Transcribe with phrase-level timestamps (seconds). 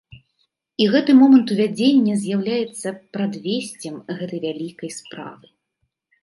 [0.85, 2.87] І гэты момант увядзення з'яўляецца
[3.19, 5.45] прадвесцем гэтай вялікай справы.